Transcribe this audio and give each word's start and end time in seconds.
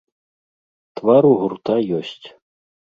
Твар 1.01 1.23
у 1.31 1.31
гурта 1.43 1.75
ёсць. 2.01 2.23